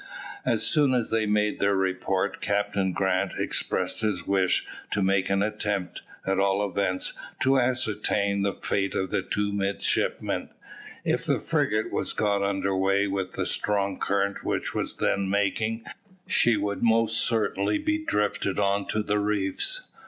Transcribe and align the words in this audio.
As 0.47 0.65
soon 0.65 0.95
as 0.95 1.11
they 1.11 1.27
made 1.27 1.59
their 1.59 1.75
report, 1.75 2.41
Captain 2.41 2.91
Grant 2.91 3.33
expressed 3.37 4.01
his 4.01 4.25
wish 4.25 4.65
to 4.89 5.03
make 5.03 5.29
an 5.29 5.43
attempt, 5.43 6.01
at 6.25 6.39
all 6.39 6.67
events, 6.67 7.13
to 7.41 7.59
ascertain 7.59 8.41
the 8.41 8.51
fate 8.55 8.95
of 8.95 9.11
the 9.11 9.21
two 9.21 9.53
midshipmen. 9.53 10.49
If 11.05 11.23
the 11.25 11.39
frigate 11.39 11.91
was 11.91 12.13
got 12.13 12.41
under 12.41 12.75
weigh 12.75 13.05
with 13.05 13.33
the 13.33 13.45
strong 13.45 13.99
current 13.99 14.43
which 14.43 14.73
was 14.73 14.95
then 14.95 15.29
making, 15.29 15.83
she 16.25 16.57
would 16.57 16.81
most 16.81 17.19
certainly 17.19 17.77
be 17.77 17.99
drifted 18.03 18.57
on 18.57 18.87
to 18.87 19.03
the 19.03 19.19
reefs. 19.19 19.87